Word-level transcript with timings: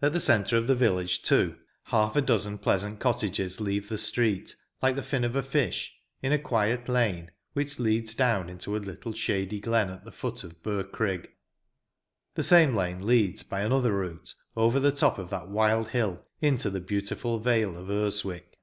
At 0.00 0.14
the 0.14 0.20
centre 0.20 0.56
of 0.56 0.68
the 0.68 0.74
village, 0.74 1.20
too, 1.22 1.54
half 1.82 2.16
a 2.16 2.22
dozen 2.22 2.56
pleasant 2.56 2.98
cottages 2.98 3.60
leave 3.60 3.90
the 3.90 3.98
street, 3.98 4.38
and 4.38 4.46
stand 4.46 4.62
out, 4.62 4.82
like 4.86 4.96
the 4.96 5.02
fin 5.02 5.22
of 5.22 5.36
a 5.36 5.42
fish, 5.42 5.98
in 6.22 6.32
a 6.32 6.38
quiet 6.38 6.88
lane, 6.88 7.30
which 7.52 7.78
leads 7.78 8.14
down 8.14 8.48
into 8.48 8.74
a 8.74 8.78
little 8.78 9.12
shady 9.12 9.60
glen 9.60 9.90
at 9.90 10.02
the 10.06 10.12
foot 10.12 10.44
of 10.44 10.62
Birkrigg. 10.62 11.28
The 12.36 12.42
same 12.42 12.74
lane 12.74 13.04
leads, 13.06 13.42
by 13.42 13.60
another 13.60 13.92
route, 13.92 14.32
over 14.56 14.80
the 14.80 14.92
top 14.92 15.18
of 15.18 15.28
that 15.28 15.50
wild 15.50 15.88
hill, 15.88 16.24
into 16.40 16.70
the 16.70 16.80
beautiful 16.80 17.38
vale 17.38 17.76
of 17.76 17.90
Urswick. 17.90 18.58